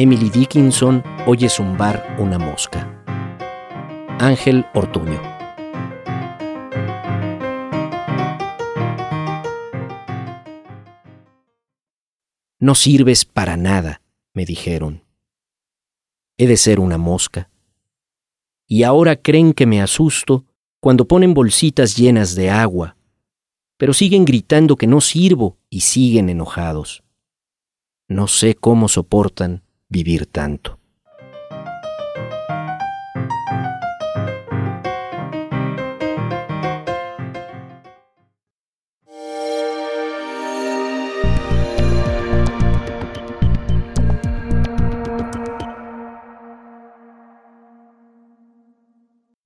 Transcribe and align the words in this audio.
Emily 0.00 0.30
Dickinson 0.30 1.02
oye 1.26 1.48
zumbar 1.48 2.14
una 2.20 2.38
mosca. 2.38 3.02
Ángel 4.20 4.64
Ortuño. 4.72 5.20
No 12.60 12.76
sirves 12.76 13.24
para 13.24 13.56
nada, 13.56 14.00
me 14.34 14.44
dijeron. 14.44 15.02
He 16.36 16.46
de 16.46 16.56
ser 16.56 16.78
una 16.78 16.96
mosca. 16.96 17.50
Y 18.68 18.84
ahora 18.84 19.16
creen 19.16 19.52
que 19.52 19.66
me 19.66 19.82
asusto 19.82 20.44
cuando 20.78 21.08
ponen 21.08 21.34
bolsitas 21.34 21.96
llenas 21.96 22.36
de 22.36 22.50
agua, 22.50 22.96
pero 23.76 23.92
siguen 23.92 24.24
gritando 24.24 24.76
que 24.76 24.86
no 24.86 25.00
sirvo 25.00 25.58
y 25.68 25.80
siguen 25.80 26.30
enojados. 26.30 27.02
No 28.06 28.28
sé 28.28 28.54
cómo 28.54 28.86
soportan 28.86 29.64
vivir 29.88 30.26
tanto. 30.26 30.78